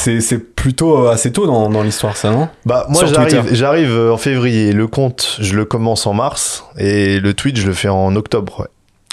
C'est 0.00 0.20
c'est 0.20 0.38
plutôt 0.38 1.06
euh, 1.06 1.10
assez 1.10 1.32
tôt 1.32 1.46
dans, 1.46 1.68
dans 1.68 1.82
l'histoire, 1.82 2.16
ça, 2.16 2.30
non? 2.30 2.48
Bah 2.64 2.86
moi 2.88 3.02
j'arrive 3.50 3.90
euh, 3.90 4.12
en 4.12 4.16
février. 4.16 4.72
Le 4.72 4.86
compte 4.86 5.38
je 5.40 5.56
le 5.56 5.64
commence 5.64 6.06
en 6.06 6.14
mars 6.14 6.64
et 6.78 7.18
le 7.18 7.34
tweet 7.34 7.56
je 7.56 7.66
le 7.66 7.72
fais 7.72 7.88
en 7.88 8.14
octobre. 8.14 8.60
ouais. 8.60 8.66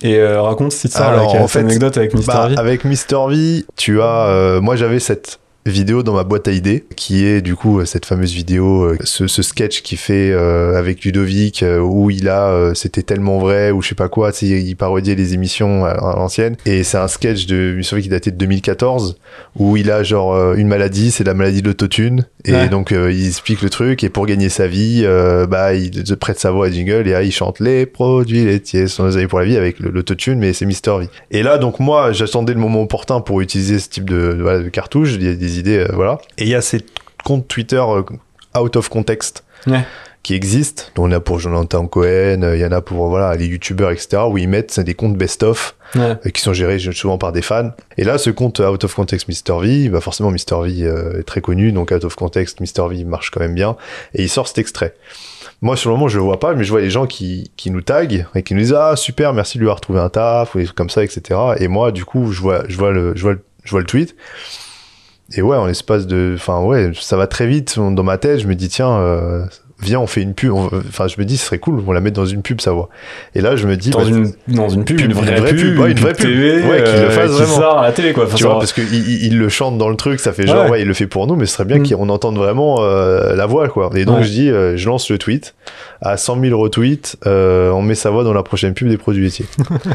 Et 0.03 0.17
euh, 0.20 0.41
raconte 0.41 0.73
cette 0.73 0.91
histoire 0.91 1.09
Alors, 1.09 1.30
avec 1.31 1.41
en 1.41 1.48
cette 1.48 1.52
fait, 1.61 1.67
anecdote 1.67 1.98
avec 1.98 2.13
Mister 2.13 2.31
Bah, 2.34 2.48
V. 2.49 2.55
avec 2.58 2.84
Mister 2.85 3.17
V, 3.30 3.66
tu 3.75 4.02
as 4.02 4.27
euh, 4.27 4.61
moi 4.61 4.75
j'avais 4.75 4.99
cette 4.99 5.39
vidéo 5.67 6.03
dans 6.03 6.13
ma 6.13 6.23
boîte 6.23 6.47
à 6.47 6.51
idées 6.51 6.85
qui 6.95 7.25
est 7.25 7.41
du 7.41 7.55
coup 7.55 7.79
euh, 7.79 7.85
cette 7.85 8.05
fameuse 8.05 8.33
vidéo 8.33 8.83
euh, 8.83 8.97
ce, 9.03 9.25
ce 9.25 9.41
sketch 9.41 9.81
qu'il 9.81 9.97
fait 9.97 10.31
euh, 10.31 10.77
avec 10.77 11.03
Ludovic 11.03 11.65
où 11.81 12.11
il 12.11 12.29
a 12.29 12.71
c'était 12.75 13.01
tellement 13.01 13.39
vrai 13.39 13.71
ou 13.71 13.81
je 13.81 13.89
sais 13.89 13.95
pas 13.95 14.07
quoi 14.09 14.31
il 14.41 14.75
parodiait 14.75 15.15
les 15.15 15.33
émissions 15.33 15.83
à, 15.85 15.89
à 15.89 16.15
l'ancienne. 16.17 16.55
Et 16.65 16.83
c'est 16.83 16.97
un 16.97 17.07
sketch 17.07 17.47
de 17.47 17.73
Mister 17.75 17.95
V 17.95 18.01
qui 18.03 18.09
datait 18.09 18.31
de 18.31 18.38
2014 18.38 19.17
où 19.57 19.75
il 19.77 19.89
a 19.89 20.03
genre 20.03 20.53
une 20.53 20.67
maladie 20.67 21.09
c'est 21.11 21.23
la 21.23 21.33
maladie 21.33 21.61
de 21.61 21.67
l'autotune. 21.67 22.25
Et 22.47 22.52
Ouais. 22.53 22.69
donc 22.69 22.91
il 22.91 23.25
explique 23.25 23.63
le 23.63 23.71
truc 23.71 24.03
et 24.03 24.09
pour 24.09 24.27
gagner 24.27 24.49
sa 24.49 24.67
vie 24.67 25.03
bah 25.50 25.73
il 25.73 26.03
prête 26.17 26.39
sa 26.39 26.52
voix 26.52 26.67
à 26.67 26.72
jingle 26.72 27.07
et 27.07 27.11
là 27.11 27.23
il 27.23 27.31
chante 27.31 27.59
les 27.59 27.88
produits 27.88 28.45
laitiers 28.45 28.88
sont 28.88 29.07
des 29.07 29.17
amis 29.17 29.25
pour 29.27 29.39
la 29.39 29.45
vie 29.45 29.57
avec 29.57 29.79
l'autotune 29.79 30.38
mais 30.38 30.53
c'est 30.53 30.66
Mister 30.67 30.91
V. 31.00 31.07
Et 31.31 31.41
là 31.41 31.57
donc 31.57 31.79
moi 31.79 32.11
j'attendais 32.11 32.53
le 32.53 32.59
moment 32.59 32.83
opportun 32.83 33.19
pour 33.19 33.41
utiliser 33.41 33.79
ce 33.79 33.89
type 33.89 34.07
de, 34.07 34.33
de, 34.33 34.41
voilà, 34.44 34.59
de 34.59 34.69
cartouche. 34.69 35.16
A 35.16 35.33
des 35.56 35.59
idées 35.59 35.80
euh, 35.80 35.88
voilà 35.94 36.17
et 36.38 36.44
il 36.44 36.50
y 36.50 36.56
a 36.56 36.61
ces 36.61 36.86
comptes 37.23 37.48
Twitter 37.48 37.78
euh, 37.88 38.03
out 38.59 38.75
of 38.75 38.89
context 38.89 39.44
Ouais. 39.67 39.84
qui 40.22 40.36
existent 40.36 40.84
y 40.95 41.00
en 41.00 41.12
a 41.12 41.20
pour 41.20 41.39
Jonathan 41.39 41.88
Cohen 41.88 42.44
euh, 42.44 42.56
il 42.56 42.62
y 42.62 42.66
en 42.66 42.72
a 42.72 42.81
pour 42.81 43.08
voilà 43.09 43.36
les 43.36 43.47
youtubeurs 43.47 43.89
etc 43.92 44.23
où 44.30 44.38
ils 44.38 44.47
mettent 44.47 44.80
des 44.80 44.94
comptes 44.94 45.17
best 45.17 45.42
of 45.44 45.75
Ouais. 45.95 46.16
euh, 46.25 46.30
qui 46.30 46.42
sont 46.42 46.52
gérés 46.53 46.78
souvent 46.80 47.17
par 47.17 47.31
des 47.31 47.42
fans. 47.44 47.70
Et 47.97 48.03
là, 48.03 48.17
ce 48.17 48.30
compte 48.30 48.59
Out 48.59 48.84
of 48.84 48.94
Context 48.95 49.30
Mr. 49.30 49.62
V, 49.62 49.88
bah 49.89 50.02
forcément 50.02 50.30
Mr. 50.30 50.62
V 50.64 50.84
euh, 50.84 51.20
est 51.20 51.23
très 51.23 51.39
connu, 51.42 51.72
donc 51.72 51.92
Out 51.92 52.03
of 52.03 52.16
Context 52.16 52.59
Mr. 52.59 52.90
V 52.90 53.06
marche 53.06 53.30
quand 53.30 53.40
même 53.40 53.53
bien, 53.53 53.78
et 54.14 54.23
il 54.23 54.28
sort 54.30 54.47
cet 54.47 54.58
extrait. 54.58 54.94
Moi, 55.62 55.78
sur 55.78 55.90
le 55.92 55.95
moment, 55.95 56.09
je 56.09 56.17
le 56.17 56.23
vois 56.23 56.40
pas, 56.40 56.53
mais 56.53 56.66
je 56.66 56.72
vois 56.72 56.81
les 56.81 56.90
gens 56.90 57.06
qui, 57.06 57.50
qui 57.56 57.72
nous 57.72 57.80
taguent 57.81 58.25
et 58.36 58.44
qui 58.44 58.56
nous 58.56 58.59
disent 58.62 58.73
ah 58.78 58.95
super, 58.97 59.31
merci 59.31 59.58
de 59.58 59.62
lui 59.64 59.67
avoir 59.69 59.80
trouvé 59.80 60.00
un 60.02 60.09
taf 60.09 60.53
ou 60.56 60.58
des 60.58 60.66
trucs 60.66 60.75
comme 60.75 60.90
ça, 60.90 61.02
etc. 61.02 61.40
Et 61.59 61.69
moi, 61.69 61.94
du 61.94 62.03
coup, 62.03 62.31
je 62.34 62.42
vois, 62.42 62.64
je 62.67 62.78
vois 62.78 62.92
le, 62.92 63.14
je 63.16 63.22
vois 63.22 63.34
le, 63.34 63.40
je 63.64 63.72
vois 63.72 63.80
le 63.80 63.86
tweet. 63.86 64.16
Et 65.34 65.42
ouais, 65.42 65.58
en 65.58 65.66
l'espace 65.66 66.06
de, 66.08 66.34
enfin 66.36 66.62
ouais, 66.62 66.92
ça 67.00 67.18
va 67.18 67.26
très 67.28 67.48
vite 67.48 67.78
dans 67.80 68.04
ma 68.04 68.18
tête. 68.18 68.40
Je 68.40 68.48
me 68.48 68.54
dis 68.54 68.70
tiens, 68.70 68.92
euh, 69.00 69.44
viens, 69.81 70.00
on 70.00 70.06
fait 70.06 70.22
une 70.22 70.36
pub. 70.36 70.52
On- 70.54 70.70
Enfin, 70.88 71.08
je 71.08 71.16
me 71.20 71.26
dis 71.26 71.36
ce 71.38 71.45
serait 71.48 71.58
cool, 71.58 71.81
on 71.88 71.92
la 71.92 72.00
met 72.00 72.12
dans 72.12 72.28
une 72.28 72.44
pub, 72.44 72.62
sa 72.62 72.72
voix. 72.73 72.90
Et 73.34 73.42
là, 73.42 73.56
je 73.56 73.66
me 73.66 73.76
dis 73.76 73.90
Dans, 73.90 74.02
bah, 74.03 74.08
une, 74.08 74.31
dans 74.48 74.70
une 74.70 74.86
pub, 74.86 75.00
une 75.00 75.14
vraie, 75.14 75.34
pub, 75.56 75.80
ouais, 75.80 75.92
une 75.92 75.98
vraie 76.00 76.14
pub. 76.14 76.28
TV, 76.28 76.62
Ouais, 76.62 76.84
qu'il 76.84 76.94
le 76.94 77.00
euh, 77.08 77.09
fasse 77.09 77.31
qui 77.31 77.38
vraiment. 77.38 77.56
sort 77.56 77.80
à 77.80 77.88
la 77.88 77.92
télé, 77.92 78.14
quoi. 78.14 78.26
Enfin, 78.26 78.36
tu 78.36 78.44
vois, 78.44 78.59
parce 78.59 78.72
qu'il 78.72 78.94
il, 78.94 79.26
il 79.26 79.40
le 79.40 79.50
chante 79.50 79.80
dans 79.80 79.90
le 79.90 79.96
truc, 79.96 80.20
ça 80.20 80.31
fait 80.31 80.46
genre, 80.46 80.66
Ouais. 80.66 80.70
ouais, 80.72 80.81
il 80.84 80.88
le 80.88 80.94
fait 80.94 81.08
pour 81.08 81.26
nous, 81.26 81.36
mais 81.36 81.48
ce 81.48 81.53
serait 81.56 81.66
bien 81.66 81.80
Mm. 81.80 81.90
qu'on 81.90 82.09
entende 82.09 82.38
vraiment 82.38 82.78
euh, 82.81 83.36
la 83.36 83.48
voix, 83.48 83.68
quoi. 83.68 83.90
Et 83.96 84.06
donc, 84.06 84.20
Ouais. 84.20 84.23
je 84.26 84.30
dis, 84.30 84.50
euh, 84.52 84.78
je 84.78 84.88
lance 84.88 85.09
le 85.09 85.18
tweet. 85.18 85.56
À 86.02 86.18
100 86.18 86.40
000 86.40 86.59
retweets, 86.62 87.18
euh, 87.26 87.72
on 87.72 87.81
met 87.81 87.96
sa 87.96 88.12
voix 88.12 88.23
dans 88.23 88.34
la 88.34 88.44
prochaine 88.44 88.76
pub 88.76 88.88
des 88.90 88.98
produits 88.98 89.23
laitiers. 89.23 89.47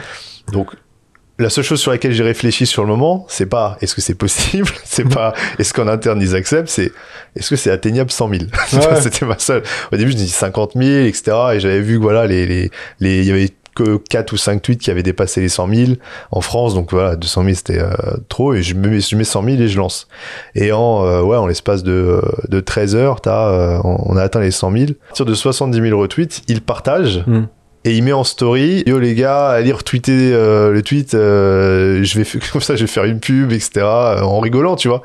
donc, 0.52 0.70
la 1.40 1.50
seule 1.50 1.64
chose 1.64 1.80
sur 1.80 1.90
laquelle 1.90 2.12
j'ai 2.12 2.22
réfléchi 2.22 2.66
sur 2.66 2.82
le 2.82 2.88
moment, 2.88 3.26
c'est 3.28 3.46
pas 3.46 3.76
est-ce 3.80 3.94
que 3.94 4.00
c'est 4.00 4.14
possible, 4.14 4.70
c'est 4.84 5.08
pas 5.08 5.32
est-ce 5.58 5.72
qu'en 5.72 5.88
interne 5.88 6.20
ils 6.20 6.36
acceptent, 6.36 6.68
c'est 6.68 6.92
est-ce 7.36 7.50
que 7.50 7.56
c'est 7.56 7.70
atteignable 7.70 8.10
100 8.10 8.28
000. 8.28 8.42
Ouais. 8.72 9.00
C'était 9.00 9.26
ma 9.26 9.38
seule. 9.38 9.62
Au 9.92 9.96
début, 9.96 10.12
je 10.12 10.16
me 10.16 10.22
dis 10.22 10.28
50 10.28 10.72
000, 10.74 11.06
etc. 11.06 11.36
Et 11.54 11.60
j'avais 11.60 11.80
vu 11.80 11.96
que 11.96 12.02
voilà, 12.02 12.26
les, 12.26 12.46
les, 12.46 12.70
les, 13.00 13.20
il 13.20 13.26
y 13.26 13.30
avait 13.30 13.50
que 13.74 13.96
4 13.96 14.32
ou 14.32 14.36
5 14.36 14.62
tweets 14.62 14.80
qui 14.80 14.90
avaient 14.90 15.02
dépassé 15.02 15.40
les 15.40 15.48
100 15.48 15.68
000 15.74 15.92
en 16.30 16.40
France. 16.40 16.74
Donc 16.74 16.92
voilà, 16.92 17.16
200 17.16 17.42
000 17.44 17.54
c'était 17.54 17.80
euh, 17.80 17.90
trop. 18.28 18.54
Et 18.54 18.62
je 18.62 18.74
me 18.74 18.88
mets, 18.88 19.00
je 19.00 19.16
mets 19.16 19.24
100 19.24 19.44
000 19.44 19.56
et 19.62 19.68
je 19.68 19.78
lance. 19.78 20.08
Et 20.54 20.72
en, 20.72 21.04
euh, 21.04 21.22
ouais, 21.22 21.36
en 21.36 21.46
l'espace 21.46 21.82
de, 21.82 22.20
de 22.48 22.60
13 22.60 22.96
heures, 22.96 23.20
t'as, 23.20 23.48
euh, 23.50 23.80
on 23.84 24.16
a 24.16 24.22
atteint 24.22 24.40
les 24.40 24.50
100 24.50 24.72
000. 24.72 24.84
À 24.84 25.06
partir 25.08 25.26
de 25.26 25.34
70 25.34 25.80
000 25.80 26.00
retweets, 26.00 26.42
il 26.48 26.62
partage. 26.62 27.22
Mm. 27.26 27.44
Et 27.84 27.96
il 27.96 28.02
met 28.02 28.12
en 28.12 28.24
story, 28.24 28.82
yo 28.86 28.98
les 28.98 29.14
gars, 29.14 29.48
allez 29.48 29.72
retweeter 29.72 30.34
euh, 30.34 30.70
le 30.70 30.82
tweet, 30.82 31.14
euh, 31.14 32.04
je 32.04 32.20
vais 32.20 32.40
comme 32.52 32.60
ça, 32.60 32.76
je 32.76 32.82
vais 32.82 32.86
faire 32.86 33.04
une 33.04 33.20
pub, 33.20 33.52
etc. 33.52 33.80
en 33.82 34.38
rigolant, 34.38 34.76
tu 34.76 34.88
vois. 34.88 35.02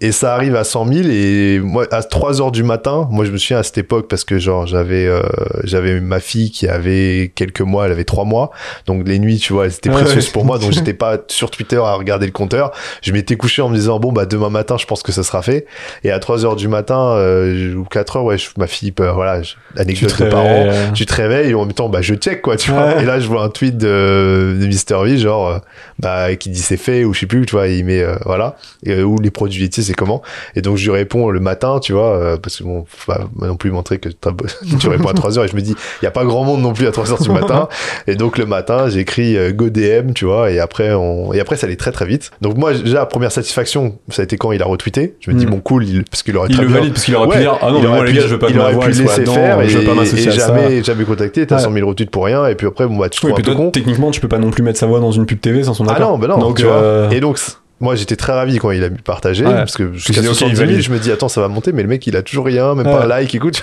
Et 0.00 0.12
ça 0.12 0.32
arrive 0.34 0.54
à 0.54 0.62
100 0.62 0.86
000 0.92 1.08
et 1.10 1.58
moi 1.60 1.84
à 1.90 2.04
3 2.04 2.40
heures 2.40 2.52
du 2.52 2.62
matin, 2.62 3.08
moi 3.10 3.24
je 3.24 3.32
me 3.32 3.36
souviens 3.36 3.58
à 3.58 3.62
cette 3.64 3.78
époque 3.78 4.06
parce 4.08 4.22
que 4.22 4.38
genre 4.38 4.64
j'avais 4.64 5.06
euh, 5.06 5.22
j'avais 5.64 6.00
ma 6.00 6.20
fille 6.20 6.52
qui 6.52 6.68
avait 6.68 7.32
quelques 7.34 7.62
mois, 7.62 7.86
elle 7.86 7.90
avait 7.92 8.04
3 8.04 8.24
mois, 8.24 8.52
donc 8.86 9.08
les 9.08 9.18
nuits 9.18 9.38
tu 9.38 9.52
vois, 9.52 9.64
elles 9.66 9.72
étaient 9.74 9.90
précieuses 9.90 10.26
ouais. 10.26 10.32
pour 10.32 10.44
moi, 10.44 10.58
donc 10.60 10.70
j'étais 10.72 10.94
pas 10.94 11.18
sur 11.26 11.50
Twitter 11.50 11.78
à 11.78 11.94
regarder 11.94 12.26
le 12.26 12.32
compteur. 12.32 12.70
Je 13.02 13.10
m'étais 13.12 13.34
couché 13.36 13.60
en 13.60 13.68
me 13.70 13.74
disant 13.74 13.98
bon 13.98 14.12
bah 14.12 14.24
demain 14.24 14.50
matin 14.50 14.76
je 14.78 14.86
pense 14.86 15.02
que 15.02 15.10
ça 15.10 15.24
sera 15.24 15.42
fait. 15.42 15.66
Et 16.04 16.12
à 16.12 16.20
3 16.20 16.44
heures 16.44 16.54
du 16.54 16.68
matin 16.68 17.14
euh, 17.16 17.74
ou 17.74 17.82
4 17.84 18.18
heures 18.18 18.24
ouais, 18.24 18.38
je- 18.38 18.50
ma 18.56 18.68
fille 18.68 18.92
peut, 18.92 19.08
voilà, 19.08 19.42
je- 19.42 19.54
tu 19.74 19.80
anecdote 19.80 20.16
te 20.16 20.22
de 20.22 20.28
parents 20.30 20.46
euh, 20.68 20.92
tu 20.94 21.06
te 21.06 21.14
réveilles 21.14 21.50
et 21.50 21.54
en 21.54 21.64
même 21.64 21.72
temps 21.74 21.88
bah 21.88 22.02
je 22.02 22.14
check 22.14 22.40
quoi 22.40 22.56
tu 22.56 22.70
Ouais. 22.70 22.76
vois 22.76 23.02
et 23.02 23.04
là 23.04 23.18
je 23.18 23.26
vois 23.26 23.42
un 23.42 23.48
tweet 23.48 23.76
de, 23.76 24.56
de 24.60 24.66
Mister 24.66 24.96
V 25.02 25.16
genre 25.18 25.48
euh, 25.48 25.58
bah 25.98 26.36
qui 26.36 26.50
dit 26.50 26.60
c'est 26.60 26.76
fait 26.76 27.02
ou 27.04 27.12
je 27.14 27.20
sais 27.20 27.26
plus 27.26 27.44
tu 27.46 27.56
vois 27.56 27.66
il 27.66 27.84
met 27.84 28.04
voilà 28.24 28.56
et, 28.86 29.02
ou 29.02 29.18
les 29.20 29.30
produits 29.32 29.62
laitiers 29.62 29.87
c'est 29.88 29.94
comment 29.94 30.22
et 30.54 30.62
donc 30.62 30.76
je 30.76 30.84
lui 30.84 30.96
réponds 30.96 31.30
le 31.30 31.40
matin 31.40 31.80
tu 31.80 31.92
vois 31.92 32.16
euh, 32.16 32.36
parce 32.36 32.56
que 32.58 32.64
bon 32.64 32.84
faut 32.88 33.12
pas 33.12 33.22
non 33.40 33.56
plus 33.56 33.70
montrer 33.70 33.98
que 33.98 34.08
tu 34.78 34.88
réponds 34.88 35.08
à 35.08 35.14
3 35.14 35.38
heures 35.38 35.44
et 35.44 35.48
je 35.48 35.56
me 35.56 35.60
dis 35.60 35.74
il 36.00 36.04
y 36.04 36.08
a 36.08 36.10
pas 36.12 36.24
grand 36.24 36.44
monde 36.44 36.62
non 36.62 36.72
plus 36.72 36.86
à 36.86 36.92
3 36.92 37.12
heures 37.12 37.20
du 37.22 37.30
matin 37.30 37.68
et 38.06 38.14
donc 38.14 38.38
le 38.38 38.46
matin 38.46 38.88
j'écris 38.88 39.36
euh, 39.36 39.52
go 39.52 39.68
DM 39.70 40.12
tu 40.14 40.24
vois 40.24 40.50
et 40.50 40.60
après 40.60 40.92
on 40.94 41.32
et 41.32 41.40
après 41.40 41.56
ça 41.56 41.66
allait 41.66 41.76
très 41.76 41.92
très 41.92 42.06
vite 42.06 42.30
donc 42.40 42.56
moi 42.56 42.72
déjà 42.72 42.94
la 42.98 43.06
première 43.06 43.32
satisfaction 43.32 43.96
ça 44.10 44.22
a 44.22 44.24
été 44.24 44.36
quand 44.36 44.52
il 44.52 44.62
a 44.62 44.66
retweeté 44.66 45.16
je 45.20 45.30
me 45.30 45.36
dis 45.36 45.46
Mm. 45.46 45.50
bon 45.50 45.60
cool 45.60 45.84
il, 45.86 46.04
parce 46.04 46.22
qu'il 46.22 46.36
aurait 46.36 46.48
Il 46.50 46.54
très 46.54 46.62
le 46.64 46.68
bien 46.68 46.78
valide 46.78 46.92
parce 46.92 47.04
qu'il 47.04 47.16
aurait 47.16 47.28
pu 47.28 47.38
dire 47.38 47.56
Ah 47.62 47.70
non, 47.70 47.80
mais 47.80 47.88
moi 47.88 47.96
aurait 47.98 48.06
les 48.06 48.12
pu- 48.12 48.18
gars, 48.18 48.26
je 48.26 48.32
veux 48.32 48.38
pas 48.38 48.48
que 48.48 48.56
ma 48.58 48.70
voix 48.70 48.92
soit 48.92 49.06
faire 49.24 49.60
et, 49.62 49.68
je 49.68 49.78
veux 49.78 49.84
pas 49.84 49.94
m'associer 49.94 50.28
à 50.28 50.32
ça. 50.32 50.46
jamais 50.48 50.82
jamais 50.84 51.04
contacté 51.04 51.46
t'as 51.46 51.56
Ouais. 51.56 51.62
100 51.62 51.72
000 51.72 51.88
retweets 51.88 52.10
pour 52.10 52.24
rien 52.26 52.46
et 52.46 52.54
puis 52.54 52.66
après 52.66 52.86
bon 52.86 52.96
bah 52.96 53.08
tu 53.08 53.24
Oui, 53.26 53.32
toi, 53.42 53.54
con 53.54 53.70
techniquement, 53.70 54.10
tu 54.10 54.20
peux 54.20 54.28
pas 54.28 54.38
non 54.38 54.50
plus 54.50 54.62
mettre 54.62 54.78
sa 54.78 54.86
voix 54.86 55.00
dans 55.00 55.10
une 55.12 55.24
pub 55.26 55.40
TV 55.40 55.62
sans 55.64 55.74
son 55.74 55.86
ah 55.88 55.92
accord. 55.94 56.10
non 56.12 56.18
bah 56.18 56.26
non 56.28 56.38
Donc, 56.38 56.58
tu 56.58 56.64
vois 56.64 56.74
euh, 56.74 57.10
et 57.10 57.20
donc 57.20 57.38
moi 57.80 57.94
j'étais 57.94 58.16
très 58.16 58.32
ravi 58.32 58.58
quand 58.58 58.70
il 58.72 58.82
a 58.82 58.90
partagé 58.90 59.44
Ouais. 59.46 59.52
parce 59.54 59.76
que 59.76 59.92
jusqu'à 59.92 60.20
dis, 60.20 60.28
ok, 60.28 60.32
il 60.32 60.36
70 60.38 60.56
000 60.56 60.66
valide. 60.68 60.82
je 60.82 60.90
me 60.90 60.98
dis 60.98 61.12
attends 61.12 61.28
ça 61.28 61.40
va 61.40 61.48
monter 61.48 61.72
mais 61.72 61.82
le 61.82 61.88
mec 61.88 62.06
il 62.06 62.16
a 62.16 62.22
toujours 62.22 62.46
rien 62.46 62.74
même 62.74 62.86
Ouais. 62.86 62.92
pas 62.92 63.04
un 63.04 63.06
like 63.06 63.34
écoute 63.34 63.62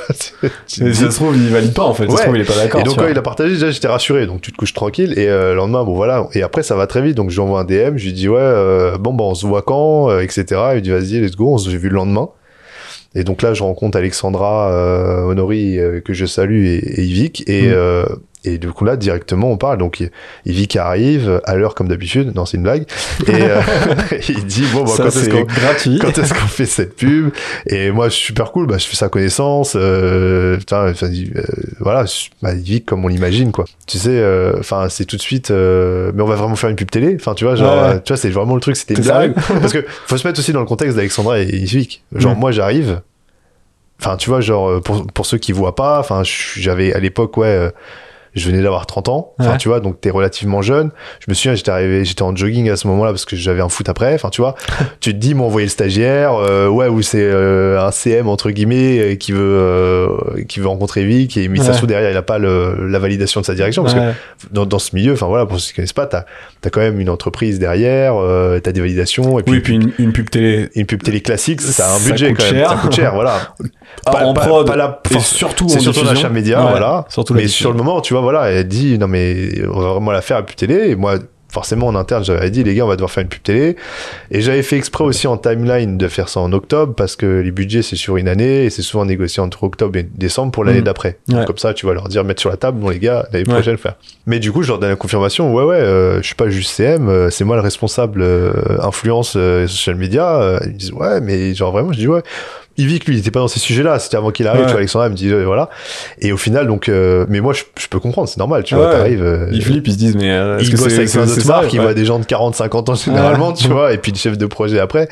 Mais 0.80 0.94
ça 0.94 1.12
se 1.12 1.16
trouve, 1.16 1.36
il 1.36 1.50
valide 1.50 1.74
pas 1.74 1.84
en 1.84 1.94
fait. 1.94 2.10
Ça 2.10 2.18
se 2.18 2.22
trouve, 2.24 2.36
il 2.38 2.42
est 2.42 2.46
pas 2.46 2.56
d'accord. 2.56 2.80
et 2.80 2.84
donc 2.84 2.98
quand 2.98 3.08
il 3.08 3.18
a 3.18 3.22
partagé 3.22 3.54
déjà 3.56 3.72
j'étais 3.72 3.88
rassuré 3.90 4.26
donc 4.26 4.42
tu 4.42 4.52
te 4.52 4.58
couches 4.58 4.74
tranquille 4.74 5.14
et 5.20 5.28
euh, 5.28 5.50
le 5.50 5.56
lendemain 5.56 5.84
bon 5.84 5.96
voilà 5.96 6.28
et 6.34 6.44
après 6.44 6.64
ça 6.64 6.76
va 6.76 6.88
très 6.88 7.02
vite 7.02 7.16
donc 7.16 7.30
je 7.30 7.36
lui 7.36 7.42
envoie 7.42 7.60
un 7.60 7.66
DM 7.66 7.98
je 7.98 8.06
lui 8.06 8.14
dis 8.14 8.30
ouais 8.30 8.38
euh, 8.40 8.98
bon 8.98 9.14
bah 9.14 9.26
on 9.26 9.36
se 9.36 9.46
voit 9.46 9.62
quand 9.64 10.10
euh, 10.10 10.20
etc 10.22 10.46
il 10.76 10.82
dit 10.82 10.92
vas-y 10.92 11.20
let's 11.20 11.36
go 11.36 11.54
on 11.54 11.58
se 11.58 11.70
vu 11.70 11.90
le 11.90 11.96
lendemain 11.96 12.30
et 13.16 13.24
donc 13.24 13.42
là 13.42 13.54
je 13.54 13.64
rencontre 13.64 13.98
Alexandra 13.98 14.72
euh, 14.72 15.24
Honori 15.24 15.80
euh, 15.80 16.00
que 16.02 16.14
je 16.14 16.26
salue 16.26 16.66
et, 16.66 16.78
et 16.78 17.04
Yvick 17.04 17.50
et 17.50 17.70
Mm. 17.70 18.06
Et 18.46 18.58
du 18.58 18.70
coup 18.70 18.86
là 18.86 18.96
directement 18.98 19.52
on 19.52 19.58
parle. 19.58 19.78
Donc 19.78 20.04
Yvick 20.46 20.76
arrive 20.76 21.42
à 21.46 21.56
l'heure 21.56 21.76
comme 21.76 21.88
d'habitude 21.88 22.34
non 22.36 22.46
c'est 22.46 22.58
une 22.58 22.64
blague. 22.64 22.86
Et 23.28 23.32
euh, 23.42 23.62
il 24.30 24.46
dit 24.46 24.66
bon 24.74 24.84
bah, 24.84 24.88
ça, 24.92 25.04
quand 25.04 25.10
est-ce 25.10 25.30
qu'on 25.30 25.44
gratuit. 25.44 26.00
quand 26.00 26.18
est-ce 26.18 26.34
qu'on 26.34 26.48
fait 26.48 26.66
cette 26.66 26.96
pub? 26.96 27.32
Et 27.68 27.92
moi 27.92 28.10
je 28.10 28.14
suis 28.16 28.26
super 28.28 28.52
cool 28.52 28.68
bah 28.68 28.78
je 28.78 28.86
fais 28.86 28.96
sa 28.96 29.10
connaissance 29.10 29.74
euh, 29.76 30.58
putain, 30.58 30.88
euh, 30.88 30.94
voilà 31.80 32.06
bah, 32.42 32.54
il 32.54 32.62
vit 32.62 32.84
comme 32.84 33.04
on 33.06 33.08
l'imagine 33.08 33.52
quoi. 33.52 33.66
Tu 33.88 33.98
sais 33.98 34.10
euh, 34.12 34.54
enfin 34.60 34.88
c'est 34.90 35.06
tout 35.06 35.18
de 35.18 35.22
suite 35.22 35.52
euh, 35.52 36.12
mais 36.16 36.22
on 36.24 36.28
va 36.28 36.36
vraiment 36.36 36.56
faire 36.56 36.70
une 36.70 36.76
pub 36.76 36.90
télé. 36.92 37.16
Enfin 37.20 37.34
tu 37.34 37.46
vois 37.46 37.56
genre 37.56 37.90
Ouais. 37.90 38.00
tu 38.02 38.14
vois 38.14 38.18
c'est 38.18 38.30
vraiment 38.30 38.56
le 38.56 38.62
truc 38.62 38.76
c'était 38.76 38.94
une 38.94 39.02
blague. 39.04 39.34
parce 39.34 39.74
que 39.74 39.86
faut 40.06 40.18
se 40.18 40.28
mettre 40.28 40.40
aussi 40.40 40.54
dans 40.54 40.60
le 40.62 40.66
contexte 40.66 40.96
d'Alexandra 40.96 41.40
et 41.40 41.46
Yvick. 41.46 42.04
Genre 42.16 42.36
Mm. 42.36 42.40
moi 42.40 42.52
j'arrive 42.52 43.02
enfin 44.02 44.18
tu 44.18 44.30
vois 44.30 44.42
genre 44.42 44.82
pour, 44.82 45.08
pour 45.08 45.26
ceux 45.26 45.38
qui 45.38 45.52
voient 45.54 45.76
pas 45.76 46.00
enfin 46.00 46.22
j'avais 46.24 46.94
à 46.94 47.00
l'époque 47.00 47.38
ouais 47.38 47.72
je 48.36 48.50
venais 48.50 48.62
d'avoir 48.62 48.86
30 48.86 49.10
ans. 49.10 49.34
Enfin, 49.40 49.52
Ouais. 49.52 49.58
tu 49.58 49.68
vois, 49.70 49.80
donc 49.80 50.00
t'es 50.02 50.10
relativement 50.10 50.62
jeune. 50.62 50.92
Je 51.20 51.26
me 51.30 51.34
souviens, 51.34 51.56
j'étais 51.56 51.72
arrivé, 51.72 52.06
j'étais 52.06 52.22
en 52.22 52.36
jogging 52.36 52.70
à 52.70 52.76
ce 52.76 52.88
moment-là 52.88 53.12
parce 53.12 53.26
que 53.26 53.36
j'avais 53.36 53.62
un 53.62 53.70
foot 53.70 53.88
après. 53.90 54.14
Enfin, 54.14 54.30
tu 54.30 54.42
vois, 54.42 54.56
tu 55.00 55.12
te 55.14 55.18
dis, 55.18 55.34
m'ont 55.34 55.46
envoyé 55.46 55.66
le 55.66 55.72
stagiaire, 55.72 56.34
euh, 56.36 56.68
ouais, 56.68 56.88
ou 56.88 57.02
c'est 57.02 57.22
euh, 57.24 57.80
un 57.82 57.92
CM 57.92 58.28
entre 58.28 58.52
guillemets 58.52 59.00
euh, 59.00 59.16
qui 59.16 59.32
veut 59.32 59.40
euh, 59.42 60.08
qui 60.48 60.60
veut 60.60 60.68
rencontrer 60.68 61.06
Vic 61.06 61.38
et 61.38 61.50
ça 61.58 61.72
Ouais. 61.72 61.88
derrière, 61.88 62.12
il 62.12 62.18
a 62.18 62.22
pas 62.22 62.38
le, 62.38 62.88
la 62.90 63.00
validation 63.00 63.42
de 63.42 63.46
sa 63.46 63.54
direction 63.56 63.84
parce 63.84 63.96
que 63.96 64.00
dans, 64.52 64.66
dans 64.66 64.80
ce 64.80 64.96
milieu, 64.96 65.14
enfin 65.14 65.28
voilà, 65.28 65.46
pour 65.46 65.60
ceux 65.60 65.70
qui 65.70 65.76
connaissent 65.76 65.94
pas, 65.94 66.06
t'as 66.06 66.24
as 66.66 66.70
quand 66.70 66.82
même 66.82 67.00
une 67.00 67.10
entreprise 67.10 67.60
derrière, 67.60 68.16
t'as 68.64 68.72
des 68.72 68.82
validations 68.82 69.40
et 69.40 69.44
puis, 69.44 69.54
Oui, 69.56 69.60
puis 69.62 69.76
une, 69.76 69.92
une 70.00 70.12
pub 70.14 70.30
télé 70.30 70.70
une 70.76 70.86
pub 70.86 71.02
télé 71.04 71.22
classique, 71.22 71.62
ça 71.62 71.88
a 71.88 71.96
un 71.96 72.00
budget 72.00 72.34
quand 72.34 72.44
même, 72.44 72.54
cher. 72.56 72.70
ça 72.70 72.76
coûte 72.76 72.94
cher, 72.96 73.14
voilà. 73.14 73.54
Pas- 74.06 74.26
en 74.26 74.34
pas- 74.34 74.42
prod, 74.42 74.68
pas 74.68 74.76
la- 74.76 75.00
et 75.12 75.20
surtout 75.20 75.70
c'est 75.70 75.80
surtout 75.80 76.04
l'achat 76.04 76.30
média, 76.30 76.60
voilà. 76.62 77.06
Surtout 77.10 77.34
Mais 77.34 77.48
sur 77.48 77.72
le 77.72 77.78
moment, 77.78 78.02
tu 78.02 78.14
vois, 78.14 78.22
voilà, 78.26 78.52
elle 78.52 78.68
dit 78.68 78.98
non 79.00 79.08
mais 79.08 79.52
on 79.72 79.80
va 79.80 79.90
vraiment 79.94 80.12
la 80.12 80.22
faire 80.22 80.38
à 80.38 80.44
pub 80.44 80.56
télé. 80.56 80.90
Et 80.90 80.96
moi, 80.96 81.16
forcément 81.48 81.88
en 81.88 81.96
interne, 81.96 82.26
j'avais 82.26 82.50
dit 82.50 82.66
les 82.66 82.76
gars, 82.76 82.84
on 82.84 82.90
va 82.90 82.98
devoir 82.98 83.10
faire 83.12 83.22
une 83.24 83.30
pub 83.30 83.42
télé. 83.42 83.78
Et 84.30 84.42
j'avais 84.42 84.62
fait 84.62 84.76
exprès 84.76 85.06
aussi 85.06 85.26
en 85.26 85.38
timeline 85.38 85.98
de 85.98 86.08
faire 86.10 86.28
ça 86.28 86.42
en 86.42 86.52
octobre 86.52 86.94
parce 86.96 87.16
que 87.16 87.40
les 87.40 87.52
budgets 87.52 87.82
c'est 87.82 87.96
sur 87.96 88.18
une 88.18 88.28
année 88.28 88.66
et 88.66 88.70
c'est 88.70 88.82
souvent 88.82 89.06
négocié 89.06 89.42
entre 89.42 89.64
octobre 89.64 89.96
et 89.98 90.04
décembre 90.04 90.52
pour 90.52 90.66
l'année 90.66 90.80
Mhm. 90.80 90.84
d'après. 90.84 91.18
Ouais. 91.32 91.46
Comme 91.46 91.58
ça, 91.58 91.74
tu 91.74 91.86
vas 91.86 91.94
leur 91.94 92.10
dire 92.10 92.26
mettre 92.26 92.42
sur 92.42 92.50
la 92.50 92.58
table, 92.58 92.80
bon 92.80 92.90
les 92.90 93.00
gars, 93.00 93.26
l'année 93.32 93.48
Ouais. 93.48 93.54
prochaine 93.54 93.78
faire. 93.78 93.96
Mais 94.26 94.40
du 94.40 94.52
coup, 94.52 94.64
je 94.64 94.68
leur 94.68 94.80
donne 94.80 94.90
la 94.90 94.96
confirmation. 94.98 95.54
Ouais 95.54 95.64
ouais, 95.64 95.76
euh, 95.78 96.18
je 96.22 96.26
suis 96.26 96.36
pas 96.36 96.50
juste 96.50 96.72
CM, 96.72 97.08
euh, 97.08 97.30
c'est 97.30 97.46
moi 97.46 97.56
le 97.56 97.62
responsable 97.62 98.22
euh, 98.22 98.52
influence 98.82 99.36
euh, 99.38 99.66
social 99.68 99.96
media. 99.96 100.36
Euh, 100.42 100.60
ils 100.66 100.72
me 100.74 100.78
disent 100.78 100.92
ouais, 100.92 101.22
mais 101.22 101.54
genre 101.54 101.72
vraiment, 101.72 101.94
je 101.94 102.00
dis 102.00 102.08
ouais. 102.10 102.24
Yvick, 102.78 103.06
lui, 103.06 103.16
il 103.16 103.20
était 103.20 103.32
pas 103.32 103.40
dans 103.40 103.48
ces 103.48 103.60
sujets-là. 103.60 104.00
C'était 104.00 104.18
avant 104.18 104.32
qu'il 104.32 104.48
arrive. 104.48 104.62
Ouais. 104.62 104.66
Tu 104.68 104.72
vois, 104.72 104.80
Alexandra 104.80 105.10
me 105.10 105.16
dit 105.16 105.32
euh, 105.32 105.46
voilà. 105.46 105.70
Et 106.20 106.32
au 106.32 106.38
final, 106.38 106.68
donc, 106.68 106.90
euh, 106.90 107.26
mais 107.30 107.40
moi, 107.42 107.54
je, 107.54 107.64
je 107.80 107.88
peux 107.88 108.00
comprendre, 108.00 108.28
c'est 108.28 108.38
normal. 108.38 108.64
Tu 108.64 108.76
vois, 108.76 108.86
Ouais. 108.88 108.92
t'arrives. 108.92 109.24
euh, 109.24 109.48
Ils 109.52 109.64
flippent, 109.64 109.88
ils 109.88 109.94
se 109.94 109.98
disent, 109.98 110.16
mais 110.16 110.32
euh, 110.32 110.58
ils 110.62 110.70
que 110.70 110.78
bossent 110.78 110.88
c'est 110.90 110.98
avec 111.00 111.12
plein 111.12 111.26
d'autres 111.26 111.48
marques, 111.48 111.74
ils 111.74 111.80
voient 111.82 111.94
des 111.94 112.06
gens 112.06 112.20
de 112.20 112.26
40-50 112.26 112.92
ans 112.92 112.96
généralement, 112.96 113.54
tu 113.54 113.68
vois, 113.70 113.94
et 113.94 113.98
puis 113.98 114.12
le 114.12 114.18
chef 114.18 114.38
de 114.38 114.46
projet 114.46 114.80
après. 114.80 115.08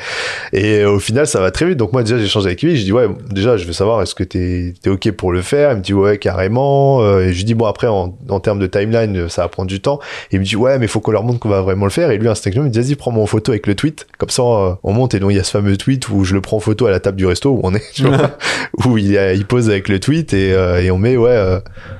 Et 0.51 0.79
euh, 0.79 0.91
au 0.91 0.99
final, 0.99 1.25
ça 1.27 1.39
va 1.39 1.51
très 1.51 1.65
vite. 1.65 1.77
Donc 1.77 1.93
moi, 1.93 2.03
déjà, 2.03 2.17
j'ai 2.17 2.25
échangé 2.25 2.47
avec 2.47 2.61
lui. 2.61 2.75
Je 2.77 2.83
dis, 2.83 2.91
ouais, 2.91 3.07
déjà, 3.31 3.57
je 3.57 3.65
veux 3.65 3.73
savoir, 3.73 4.01
est-ce 4.01 4.15
que 4.15 4.23
t'es 4.23 4.73
es 4.85 4.89
OK 4.89 5.09
pour 5.11 5.31
le 5.31 5.41
faire? 5.41 5.71
Il 5.71 5.77
me 5.77 5.81
dit, 5.81 5.93
ouais, 5.93 6.17
carrément. 6.17 7.01
Euh, 7.01 7.21
Et 7.21 7.31
je 7.33 7.37
lui 7.37 7.43
dis, 7.45 7.53
bon, 7.53 7.65
après, 7.65 7.87
en, 7.87 8.15
en 8.29 8.39
termes 8.39 8.59
de 8.59 8.67
timeline, 8.67 9.29
ça 9.29 9.43
va 9.43 9.47
prendre 9.47 9.69
du 9.69 9.79
temps. 9.79 9.99
Et 10.31 10.35
il 10.35 10.39
me 10.39 10.45
dit, 10.45 10.55
ouais, 10.55 10.77
mais 10.79 10.87
faut 10.87 10.99
qu'on 10.99 11.11
leur 11.11 11.23
montre 11.23 11.39
qu'on 11.39 11.49
va 11.49 11.61
vraiment 11.61 11.85
le 11.85 11.91
faire. 11.91 12.11
Et 12.11 12.17
lui, 12.17 12.27
instinctivement, 12.27 12.65
il 12.65 12.69
me 12.69 12.73
dit, 12.73 12.79
vas-y, 12.79 12.95
prends-moi 12.95 13.23
en 13.23 13.27
photo 13.27 13.51
avec 13.51 13.67
le 13.67 13.75
tweet. 13.75 14.05
Comme 14.17 14.29
ça, 14.29 14.43
on 14.43 14.93
monte. 14.93 15.13
Et 15.13 15.19
donc, 15.19 15.31
il 15.31 15.37
y 15.37 15.39
a 15.39 15.43
ce 15.43 15.51
fameux 15.51 15.77
tweet 15.77 16.09
où 16.09 16.23
je 16.23 16.33
le 16.33 16.41
prends 16.41 16.57
en 16.57 16.61
photo 16.61 16.85
à 16.87 16.91
la 16.91 16.99
table 16.99 17.17
du 17.17 17.25
resto 17.25 17.52
où 17.53 17.61
on 17.63 17.73
est, 17.73 17.91
tu 17.93 18.03
vois, 18.03 18.37
où 18.85 18.97
il, 18.97 19.13
il 19.35 19.45
pose 19.45 19.69
avec 19.69 19.87
le 19.89 19.99
tweet 19.99 20.33
et, 20.33 20.53
euh, 20.53 20.81
et 20.81 20.91
on 20.91 20.97
met, 20.97 21.17
ouais, 21.17 21.31
euh, 21.31 21.59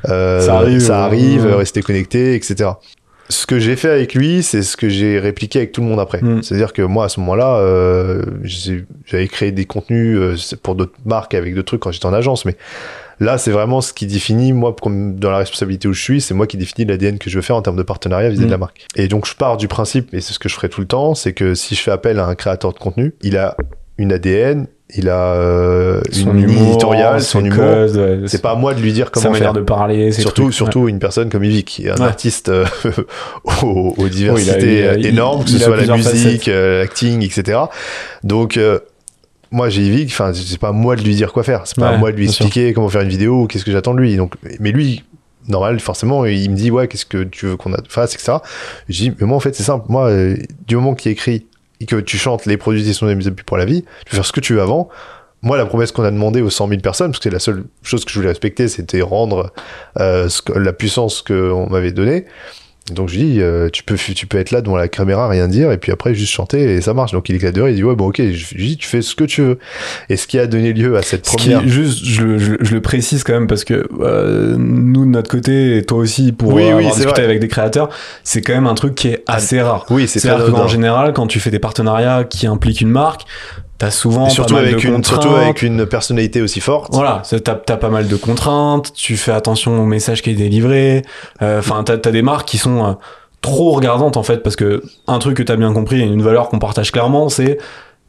euh, 0.10 0.42
Ça 0.42 0.58
arrive, 0.58 0.80
ça 0.80 1.04
arrive, 1.06 1.46
restez 1.46 1.82
connectés, 1.82 2.36
etc 2.36 2.72
ce 3.30 3.46
que 3.46 3.60
j'ai 3.60 3.76
fait 3.76 3.90
avec 3.90 4.14
lui, 4.14 4.44
c'est 4.44 4.64
ce 4.64 4.78
que 4.78 4.90
j'ai 4.90 5.20
répliqué 5.20 5.60
avec 5.60 5.72
tout 5.72 5.82
le 5.82 5.88
monde 5.88 6.00
après. 6.00 6.22
Mm. 6.22 6.44
C'est-à-dire 6.44 6.74
que 6.74 6.82
moi, 6.82 7.06
à 7.06 7.10
ce 7.10 7.20
moment-là, 7.22 7.58
euh, 7.58 8.24
j'avais 8.44 9.28
créé 9.28 9.52
des 9.52 9.66
contenus 9.66 10.18
euh, 10.18 10.58
pour 10.62 10.76
d'autres 10.76 10.94
marques 11.06 11.34
avec 11.34 11.56
d'autres 11.56 11.68
trucs 11.68 11.82
quand 11.82 11.92
j'étais 11.92 12.06
en 12.06 12.14
agence, 12.14 12.46
mais 12.46 12.56
là, 13.20 13.38
c'est 13.38 13.52
vraiment 13.52 13.82
ce 13.82 13.94
qui 13.94 14.08
définit, 14.08 14.54
moi, 14.54 14.76
dans 14.86 15.32
la 15.32 15.38
responsabilité 15.38 15.88
où 15.88 15.94
je 15.94 16.02
suis, 16.02 16.22
c'est 16.22 16.34
moi 16.34 16.48
qui 16.48 16.58
définis 16.58 16.86
l'ADN 16.86 17.18
que 17.18 17.30
je 17.30 17.36
veux 17.36 17.42
faire 17.42 17.56
en 17.56 17.62
termes 17.62 17.78
de 17.78 17.84
partenariat 17.84 18.30
vis-à-vis 18.30 18.46
Mm. 18.46 18.48
de 18.48 18.52
la 18.52 18.58
marque. 18.58 18.86
Et 18.96 19.08
donc, 19.08 19.26
je 19.26 19.36
pars 19.36 19.58
du 19.58 19.68
principe, 19.68 20.14
et 20.14 20.22
c'est 20.22 20.34
ce 20.34 20.40
que 20.40 20.50
je 20.50 20.56
ferai 20.56 20.70
tout 20.70 20.82
le 20.82 20.88
temps, 20.88 21.16
c'est 21.16 21.34
que 21.34 21.56
si 21.56 21.76
je 21.76 21.82
fais 21.82 21.92
appel 21.92 22.20
à 22.20 22.28
un 22.28 22.36
créateur 22.36 22.74
de 22.74 22.80
contenu, 22.80 23.14
il 23.22 23.38
a 23.38 23.56
une 23.98 24.12
ADN, 24.12 24.68
il 24.96 25.10
a 25.10 25.34
euh, 25.34 26.02
une 26.10 26.14
Son 26.14 26.34
ligne 26.34 26.44
humour, 26.50 26.68
éditoriale, 26.70 27.22
son 27.22 27.44
humour. 27.44 27.64
ouais, 27.64 28.20
C'est 28.28 28.42
pas 28.42 28.52
à 28.52 28.56
moi 28.56 28.74
de 28.74 28.80
lui 28.82 28.94
dire 28.94 29.08
sa 29.08 29.12
comment 29.12 29.32
manière 29.32 29.48
faire. 29.48 29.54
de 29.54 29.62
parler, 29.62 30.12
Surtout, 30.12 30.44
trucs, 30.44 30.54
surtout 30.54 30.88
une 30.88 31.00
personne 31.00 31.30
comme 31.30 31.44
Yvick, 31.44 31.66
qui 31.68 31.88
est 31.88 31.90
un 31.92 31.96
Ouais. 31.96 32.02
artiste 32.04 32.50
euh, 32.50 32.66
aux, 33.64 33.94
aux 33.98 34.08
diversités 34.08 34.80
il 35.00 35.06
a- 35.06 35.10
énormes, 35.10 35.44
que 35.44 35.50
ce 35.50 35.60
soit 35.60 35.78
la 35.78 35.96
musique, 35.96 36.48
euh, 36.48 36.80
l'acting, 36.80 37.24
etc. 37.24 37.60
Donc, 38.24 38.58
euh, 38.58 38.80
moi, 39.52 39.70
j'ai 39.70 39.82
Yvick, 39.82 40.10
enfin, 40.10 40.32
c'est 40.34 40.60
pas 40.60 40.70
à 40.70 40.72
moi 40.72 40.96
de 40.96 41.02
lui 41.02 41.16
dire 41.16 41.32
quoi 41.34 41.44
faire. 41.44 41.62
C'est 41.66 41.78
pas 41.78 41.90
à 41.90 41.98
moi 41.98 42.12
de 42.12 42.18
lui 42.18 42.30
sûr. 42.30 42.46
expliquer 42.46 42.74
comment 42.74 42.90
faire 42.90 43.02
une 43.02 43.10
vidéo 43.10 43.44
ou 43.44 43.48
qu'est-ce 43.48 43.66
que 43.66 43.72
j'attends 43.72 43.94
de 43.94 44.00
lui. 44.00 44.16
Donc, 44.16 44.34
mais 44.60 44.72
lui, 44.72 45.04
normal, 45.48 45.80
forcément, 45.80 46.26
il 46.26 46.50
me 46.52 46.56
dit, 46.56 46.72
ouais, 46.72 46.88
qu'est-ce 46.88 47.06
que 47.06 47.24
tu 47.24 47.46
veux 47.48 47.58
qu'on 47.58 47.72
fasse, 47.90 48.14
etc. 48.16 48.34
Je 48.90 48.96
dis, 49.04 49.14
mais 49.20 49.28
moi, 49.28 49.38
en 49.38 49.40
fait, 49.40 49.56
c'est 49.56 49.64
simple. 49.64 49.86
Moi, 49.90 50.12
du 50.68 50.76
moment 50.76 50.96
qu'il 50.96 51.12
écrit 51.12 51.46
que 51.86 51.98
tu 51.98 52.18
chantes 52.18 52.46
les 52.46 52.58
produits 52.58 52.94
sont 52.94 53.08
des 53.08 53.16
mises 53.16 53.32
pour 53.46 53.58
la 53.58 53.66
vie, 53.66 53.84
tu 53.84 54.12
peux 54.12 54.16
faire 54.16 54.26
ce 54.26 54.32
que 54.32 54.40
tu 54.40 54.54
veux 54.54 54.62
avant. 54.62 54.90
Moi, 55.42 55.58
la 55.58 55.66
promesse 55.66 55.92
qu'on 55.92 56.04
a 56.04 56.12
demandé 56.12 56.42
aux 56.42 56.50
100 56.50 56.70
000 56.70 56.82
personnes, 56.82 57.12
parce 57.12 57.20
que 57.20 57.24
c'est 57.24 57.34
la 57.34 57.40
seule 57.40 57.66
chose 57.82 58.06
que 58.06 58.12
je 58.12 58.16
voulais 58.16 58.30
respecter, 58.30 58.70
c'était 58.70 59.02
rendre 59.02 59.52
euh, 60.00 60.30
la 60.56 60.72
puissance 60.72 61.22
qu'on 61.22 61.70
m'avait 61.70 61.92
donnée. 61.92 62.26
Donc 62.92 63.08
je 63.08 63.18
dis, 63.18 63.42
euh, 63.42 63.70
tu, 63.72 63.82
peux, 63.84 63.96
tu 63.96 64.28
peux 64.28 64.38
être 64.38 64.52
là 64.52 64.60
devant 64.60 64.76
la 64.76 64.90
caméra, 64.90 65.30
rien 65.30 65.48
dire, 65.48 65.72
et 65.72 65.78
puis 65.78 65.94
après 65.94 66.14
juste 66.14 66.34
chanter, 66.34 66.74
et 66.76 66.82
ça 66.82 66.94
marche. 66.94 67.14
Donc 67.14 67.30
il 67.30 67.36
éclate 67.36 67.56
de 67.56 67.62
rire, 67.62 67.70
il 67.72 67.76
dit, 67.78 67.84
ouais, 67.84 67.96
bon, 67.96 68.08
ok, 68.10 68.18
je 68.22 68.56
lui 68.56 68.68
dis, 68.68 68.78
tu 68.78 68.88
fais 68.90 69.02
ce 69.02 69.16
que 69.16 69.24
tu 69.24 69.42
veux. 69.42 69.58
Et 70.10 70.18
ce 70.18 70.28
qui 70.28 70.38
a 70.38 70.48
donné 70.48 70.74
lieu 70.74 70.98
à 70.98 71.02
cette 71.02 71.26
Ce 71.26 71.38
qui, 71.38 71.52
première. 71.52 71.66
juste, 71.68 72.04
je, 72.04 72.22
le- 72.24 72.38
je- 72.38 72.56
je 72.60 72.74
le 72.76 72.82
précise 72.82 73.24
quand 73.24 73.32
même 73.32 73.48
parce 73.48 73.64
que 73.64 73.88
euh, 74.02 74.56
nous 74.58 75.06
de 75.06 75.12
notre 75.12 75.30
côté 75.32 75.78
et 75.78 75.84
toi 75.86 76.00
aussi 76.00 76.34
pour 76.34 76.54
Oui, 76.54 76.64
euh, 76.64 76.66
oui, 76.66 76.72
avoir 76.72 76.92
c'est 76.94 76.98
discuté 77.00 77.22
vrai. 77.22 77.24
avec 77.24 77.40
des 77.40 77.48
créateurs, 77.48 77.90
c'est 78.26 78.42
quand 78.42 78.54
même 78.54 78.68
un 78.68 78.76
truc 78.76 78.96
qui 78.96 79.08
est 79.08 79.24
assez 79.28 79.62
rare. 79.62 79.86
Oui, 79.90 80.06
c'est 80.10 80.20
très 80.20 80.28
C'est-à-dire 80.30 80.54
qu'en 80.54 80.68
général, 80.68 81.14
quand 81.14 81.28
tu 81.28 81.40
fais 81.40 81.52
des 81.52 81.60
partenariats 81.60 82.26
qui 82.26 82.48
impliquent 82.48 82.82
une 82.82 82.90
marque, 82.90 83.22
t'as 83.78 83.92
souvent 83.92 84.28
Et 84.28 84.30
surtout 84.30 84.54
pas 84.56 84.62
mal 84.62 84.70
avec, 84.70 84.84
de 84.84 84.88
une, 84.90 85.04
surtout 85.04 85.30
avec 85.30 85.62
une 85.62 85.86
personnalité 85.86 86.42
aussi 86.42 86.60
forte. 86.60 86.94
Voilà, 86.94 87.22
t'as 87.44 87.78
pas 87.78 87.90
mal 87.90 88.08
de 88.08 88.16
contraintes, 88.16 88.94
tu 88.94 89.18
fais 89.18 89.32
attention 89.32 89.82
au 89.82 89.86
message 89.86 90.22
qui 90.22 90.32
est 90.32 90.36
délivré. 90.36 91.04
euh, 91.42 91.60
Enfin, 91.60 91.84
t'as 91.84 91.94
as 91.94 92.12
des 92.12 92.22
marques 92.22 92.48
qui 92.48 92.58
sont 92.58 92.86
euh, 92.86 92.92
trop 93.42 93.72
regardantes 93.72 94.18
en 94.18 94.24
fait, 94.24 94.38
parce 94.44 94.56
que 94.56 94.84
un 95.08 95.20
truc 95.20 95.38
que 95.38 95.44
t'as 95.44 95.56
bien 95.58 95.74
compris 95.74 96.00
et 96.02 96.04
une 96.06 96.22
valeur 96.22 96.50
qu'on 96.50 96.60
partage 96.60 96.92
clairement, 96.92 97.30
c'est 97.30 97.58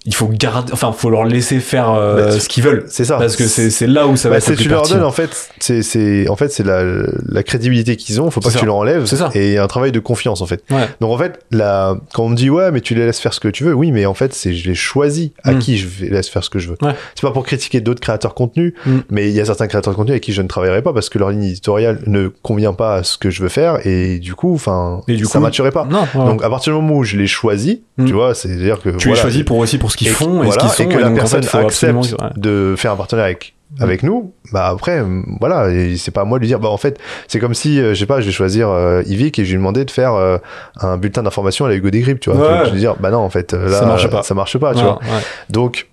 il 0.06 0.14
faut 0.14 0.26
garder, 0.28 0.72
enfin, 0.72 0.92
faut 0.92 1.08
leur 1.10 1.24
laisser 1.24 1.60
faire 1.60 1.90
euh, 1.92 2.26
Bah, 2.30 2.38
ce 2.38 2.48
qu'ils 2.48 2.62
veulent, 2.62 2.84
C'est 2.88 3.04
ça. 3.06 3.16
parce 3.16 3.36
que 3.36 3.44
c'est 3.46 3.70
c'est 3.70 3.86
là 3.86 4.06
où 4.06 4.16
ça 4.16 4.28
va 4.28 4.34
Bah, 4.34 4.38
être 4.38 4.48
le 4.48 4.52
c'est 4.52 4.56
plus 4.56 4.62
tu 4.64 4.68
leur 4.68 4.86
donnes 4.88 5.02
en 5.02 5.10
fait 5.10 5.50
c'est 5.60 5.82
c'est 5.82 6.28
en 6.28 6.36
fait 6.36 6.52
c'est 6.52 6.62
la, 6.64 6.82
la 7.26 7.42
crédibilité 7.42 7.96
qu'ils 7.96 8.20
ont 8.20 8.30
faut 8.30 8.40
pas 8.40 8.48
que 8.48 8.52
ça. 8.54 8.58
tu 8.60 8.66
leur 8.66 8.76
enlèves 8.76 9.06
C'est 9.06 9.16
ça. 9.16 9.30
et 9.34 9.56
un 9.58 9.66
travail 9.66 9.92
de 9.92 10.00
confiance 10.00 10.42
en 10.42 10.46
fait 10.46 10.62
Ouais. 10.70 10.88
donc 11.00 11.10
en 11.10 11.16
fait 11.18 11.40
la 11.50 11.96
quand 12.12 12.24
on 12.24 12.28
me 12.28 12.36
dit 12.36 12.50
ouais 12.50 12.70
mais 12.70 12.80
tu 12.82 12.94
les 12.94 13.06
laisses 13.06 13.20
faire 13.20 13.32
ce 13.32 13.40
que 13.40 13.48
tu 13.48 13.64
veux 13.64 13.72
oui 13.72 13.92
mais 13.92 14.04
en 14.06 14.14
fait 14.14 14.34
c'est 14.34 14.52
je 14.52 14.68
les 14.68 14.74
choisis 14.74 15.30
à 15.42 15.52
Mm. 15.52 15.58
qui 15.58 15.78
je 15.78 15.86
vais- 15.88 16.08
laisse 16.10 16.28
faire 16.28 16.44
ce 16.44 16.50
que 16.50 16.58
je 16.58 16.68
veux 16.68 16.76
Ouais. 16.82 16.92
c'est 17.14 17.22
pas 17.22 17.30
pour 17.32 17.44
critiquer 17.44 17.80
d'autres 17.80 18.00
créateurs 18.00 18.32
de 18.32 18.36
contenu 18.36 18.74
Mm. 18.86 18.98
mais 19.10 19.28
il 19.30 19.34
y 19.34 19.40
a 19.40 19.44
certains 19.46 19.68
créateurs 19.68 19.92
de 19.92 19.96
contenu 19.96 20.10
avec 20.12 20.22
qui 20.22 20.32
je 20.34 20.42
ne 20.42 20.48
travaillerai 20.48 20.82
pas 20.82 20.92
parce 20.92 21.08
que 21.08 21.18
leur 21.18 21.30
ligne 21.30 21.44
éditoriale 21.44 22.00
ne 22.06 22.28
convient 22.28 22.74
pas 22.74 22.96
à 22.96 23.02
ce 23.04 23.16
que 23.16 23.30
je 23.30 23.42
veux 23.42 23.48
faire 23.48 23.86
et 23.86 24.18
du 24.18 24.34
coup 24.34 24.54
enfin 24.54 25.00
Et 25.08 25.16
du 25.16 25.24
ça 25.24 25.38
coup- 25.38 25.44
matcherait 25.44 25.70
pas 25.72 25.86
Non, 25.90 26.06
ouais. 26.14 26.26
donc 26.26 26.44
à 26.44 26.50
partir 26.50 26.74
du 26.74 26.80
moment 26.80 26.96
où 26.98 27.04
je 27.04 27.16
les 27.16 27.26
choisis 27.26 27.78
Mm. 27.96 28.06
tu 28.06 28.12
vois 28.12 28.34
c'est 28.34 28.50
à 28.52 28.56
dire 28.56 28.80
que 28.82 28.88
tu 28.90 29.06
voilà, 29.08 29.14
les 29.14 29.20
choisis 29.22 29.42
pour 29.44 29.58
aussi 29.58 29.78
pour 29.78 29.92
ce 29.94 29.98
qu'ils 29.98 30.08
et- 30.08 30.10
font 30.10 30.42
et 30.42 30.46
voilà, 30.46 30.52
ce 30.52 30.58
qu'ils 30.58 30.68
sont, 30.70 30.82
et 30.90 30.94
que 30.94 30.98
la 30.98 31.04
donc, 31.08 31.12
en 31.12 31.16
personne 31.16 31.42
fait, 31.42 31.48
faut 31.48 31.58
absolument- 31.66 32.00
accepte 32.02 32.38
de 32.38 32.74
faire 32.76 32.92
un 32.92 32.96
partenariat 32.96 33.26
avec 33.26 33.54
avec 33.80 34.04
nous 34.04 34.32
bah 34.52 34.68
après 34.68 35.00
euh, 35.00 35.22
voilà 35.40 35.68
et 35.68 35.96
c'est 35.96 36.12
pas 36.12 36.20
à 36.20 36.24
moi 36.24 36.38
de 36.38 36.42
lui 36.42 36.46
dire 36.48 36.60
bah 36.60 36.68
en 36.68 36.76
fait 36.76 36.96
c'est 37.26 37.40
comme 37.40 37.54
si 37.54 37.80
euh, 37.80 37.92
je 37.92 37.98
sais 37.98 38.06
pas 38.06 38.20
je 38.20 38.26
vais 38.26 38.30
choisir 38.32 38.68
euh, 38.68 39.02
Yvick 39.06 39.36
et 39.40 39.44
je 39.44 39.50
lui 39.50 39.56
demandais 39.56 39.84
de 39.84 39.90
faire 39.90 40.14
euh, 40.14 40.36
un 40.80 40.96
bulletin 40.96 41.24
d'information 41.24 41.64
à 41.64 41.70
la 41.70 41.74
Hugo 41.74 41.90
Décrypte 41.90 42.22
tu 42.22 42.30
vois 42.30 42.38
Ouais. 42.40 42.58
je 42.60 42.64
vais 42.66 42.70
lui 42.72 42.78
dire 42.78 42.94
bah 43.00 43.10
non 43.10 43.18
en 43.18 43.30
fait 43.30 43.52
là 43.52 43.72
Ça 43.80 43.84
marche 43.86 44.08
pas. 44.08 44.22
ça 44.22 44.34
marche 44.34 44.58
pas 44.58 44.72
tu 44.74 44.78
Ouais, 44.78 44.84
vois 44.84 44.98
ouais. 45.00 45.22
donc 45.50 45.88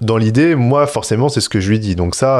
dans 0.00 0.16
l'idée 0.16 0.54
moi 0.54 0.86
forcément 0.86 1.28
c'est 1.28 1.42
ce 1.42 1.50
que 1.50 1.60
je 1.60 1.68
lui 1.68 1.78
dis 1.78 1.94
donc 1.94 2.14
ça 2.14 2.38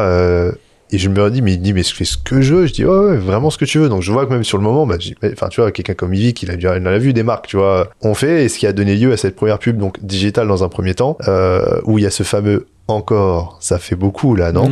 et 0.90 0.98
je 0.98 1.08
me 1.08 1.30
dis 1.30 1.42
mais 1.42 1.54
il 1.54 1.60
dit 1.60 1.72
mais 1.72 1.82
je 1.82 1.94
fais 1.94 2.04
ce 2.04 2.16
que 2.16 2.40
je 2.40 2.54
veux. 2.54 2.66
Je 2.66 2.72
dis 2.72 2.84
ouais, 2.84 3.16
vraiment 3.16 3.50
ce 3.50 3.58
que 3.58 3.64
tu 3.64 3.78
veux. 3.78 3.88
Donc 3.88 4.02
je 4.02 4.12
vois 4.12 4.26
que 4.26 4.32
même 4.32 4.44
sur 4.44 4.58
le 4.58 4.64
moment 4.64 4.86
bah, 4.86 4.96
enfin 5.32 5.48
tu 5.48 5.60
vois 5.60 5.72
quelqu'un 5.72 5.94
comme 5.94 6.14
Yvick 6.14 6.42
il 6.42 6.50
a 6.50 6.72
a 6.72 6.98
vu 6.98 7.12
des 7.12 7.22
marques 7.22 7.46
tu 7.46 7.56
vois 7.56 7.88
on 8.02 8.14
fait 8.14 8.44
et 8.44 8.48
ce 8.48 8.58
qui 8.58 8.66
a 8.66 8.72
donné 8.72 8.96
lieu 8.96 9.12
à 9.12 9.16
cette 9.16 9.36
première 9.36 9.58
pub 9.58 9.78
donc 9.78 10.04
digitale 10.04 10.48
dans 10.48 10.64
un 10.64 10.68
premier 10.68 10.94
temps 10.94 11.16
euh, 11.28 11.80
où 11.84 11.98
il 11.98 12.02
y 12.02 12.06
a 12.06 12.10
ce 12.10 12.22
fameux 12.22 12.66
encore 12.88 13.56
ça 13.60 13.78
fait 13.78 13.96
beaucoup 13.96 14.36
là 14.36 14.52
non. 14.52 14.70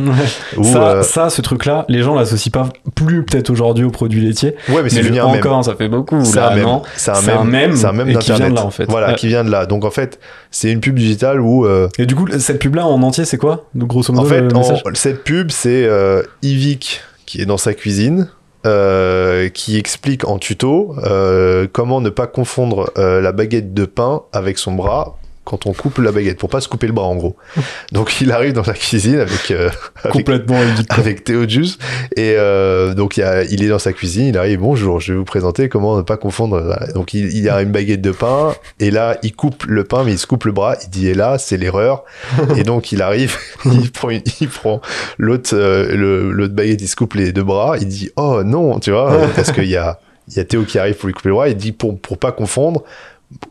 Ou, 0.57 0.63
ça, 0.63 0.87
euh, 0.89 1.01
ça, 1.03 1.29
ce 1.29 1.41
truc-là, 1.41 1.85
les 1.89 2.01
gens 2.01 2.15
l'associent 2.15 2.51
pas 2.51 2.69
plus 2.95 3.23
peut-être 3.25 3.49
aujourd'hui 3.49 3.83
aux 3.83 3.91
produits 3.91 4.21
laitiers. 4.21 4.55
ouais 4.69 4.83
mais 4.83 4.89
c'est 4.89 5.01
le 5.01 5.21
encore, 5.21 5.65
ça 5.65 5.75
fait 5.75 5.89
beaucoup. 5.89 6.23
c'est 6.23 6.37
Là, 6.37 6.51
un 6.53 6.55
non. 6.57 6.81
c'est 6.95 7.11
un 7.11 7.43
mème 7.43 7.75
c'est 7.75 7.85
un 7.85 7.91
mème 7.91 8.09
et 8.09 8.15
qui 8.15 8.31
vient 8.31 8.49
de 8.49 8.55
là, 8.55 8.65
en 8.65 8.69
fait. 8.71 8.85
voilà 8.89 9.09
Ouais. 9.09 9.15
qui 9.15 9.27
vient 9.27 9.43
de 9.43 9.51
là 9.51 9.65
donc 9.65 9.83
en 9.85 9.91
fait 9.91 10.19
c'est 10.51 10.71
une 10.71 10.79
pub 10.79 10.95
digitale 10.97 11.41
où 11.41 11.65
euh, 11.65 11.89
Et 11.99 12.05
du 12.05 12.15
coup, 12.15 12.25
cette 12.39 12.59
pub-là 12.59 12.85
en 12.87 13.01
entier, 13.01 13.25
c'est 13.25 13.37
quoi 13.37 13.65
Donc, 13.75 13.89
Grosso 13.89 14.13
En 14.13 14.15
modo, 14.17 14.29
fait, 14.29 14.41
le 14.41 14.55
en- 14.55 14.59
message? 14.59 14.81
cette 14.93 15.23
pub, 15.25 15.51
c'est 15.51 15.83
euh, 15.85 16.23
Yvick 16.41 17.01
qui 17.25 17.41
est 17.41 17.45
dans 17.45 17.57
sa 17.57 17.73
cuisine, 17.73 18.29
euh, 18.65 19.49
qui 19.49 19.77
explique 19.77 20.25
en 20.27 20.37
tuto 20.37 20.95
euh, 21.03 21.67
comment 21.71 21.99
ne 22.01 22.09
pas 22.09 22.27
confondre 22.27 22.89
euh, 22.97 23.19
la 23.19 23.31
baguette 23.33 23.73
de 23.73 23.83
pain 23.85 24.21
avec 24.31 24.57
son 24.57 24.71
bras 24.73 25.17
quand 25.45 25.65
on 25.67 25.73
coupe 25.73 25.99
la 25.99 26.11
baguette, 26.11 26.37
pour 26.37 26.49
pas 26.49 26.59
se 26.59 26.67
couper 26.67 26.87
le 26.87 26.93
bras 26.93 27.05
en 27.05 27.15
gros. 27.15 27.35
Donc 27.93 28.19
il 28.19 28.31
arrive 28.31 28.51
dans 28.53 28.63
la 28.65 28.73
cuisine 28.73 29.19
avec 29.19 29.51
euh, 29.51 29.69
avec, 30.03 30.11
Complètement 30.11 30.57
avec 30.89 31.31
Juice 31.49 31.77
et 32.17 32.35
euh, 32.37 32.93
donc 32.93 33.17
il, 33.17 33.21
y 33.21 33.23
a- 33.23 33.43
il 33.43 33.63
est 33.63 33.67
dans 33.69 33.79
sa 33.79 33.93
cuisine, 33.93 34.25
il 34.27 34.37
arrive 34.37 34.59
bonjour, 34.59 34.99
je 34.99 35.13
vais 35.13 35.17
vous 35.19 35.23
présenter 35.25 35.69
comment 35.69 35.95
ne 35.97 36.01
pas 36.01 36.17
confondre. 36.17 36.59
Voilà. 36.61 36.87
Donc 36.93 37.13
il, 37.13 37.49
a 37.49 37.61
une 37.61 37.71
baguette 37.71 38.01
de 38.01 38.11
pain 38.11 38.53
et 38.79 38.91
là 38.91 39.17
il 39.23 39.35
coupe 39.35 39.63
le 39.67 39.83
pain 39.83 40.03
mais 40.03 40.11
il 40.13 40.17
se 40.19 40.27
coupe 40.27 40.45
le 40.45 40.51
bras, 40.51 40.75
il 40.83 40.89
dit 40.89 41.07
et 41.07 41.13
là 41.13 41.37
c'est 41.37 41.57
l'erreur 41.57 42.03
et 42.57 42.63
donc 42.63 42.91
il 42.91 43.01
arrive, 43.01 43.37
il 43.65 43.91
prend 43.91 44.09
une- 44.09 44.23
il 44.41 44.49
prend 44.49 44.81
l'autre 45.17 45.51
euh, 45.53 46.31
l'autre 46.31 46.53
baguette, 46.53 46.81
il 46.81 46.87
se 46.87 46.95
coupe 46.95 47.13
les 47.13 47.31
deux 47.31 47.43
bras, 47.43 47.77
il 47.79 47.87
dit 47.87 48.09
oh 48.17 48.43
non 48.43 48.79
tu 48.79 48.91
vois 48.91 49.27
parce 49.35 49.51
qu'il 49.51 49.65
y 49.69 49.77
a 49.77 49.99
il 50.27 50.37
y 50.37 50.39
a 50.39 50.43
Théo 50.43 50.63
qui 50.63 50.79
arrive 50.79 50.95
pour 50.95 51.05
lui 51.07 51.13
couper 51.13 51.29
le 51.29 51.35
bras, 51.35 51.49
il 51.49 51.55
dit 51.55 51.71
pour 51.71 51.99
pour 51.99 52.17
pas 52.17 52.31
confondre 52.31 52.83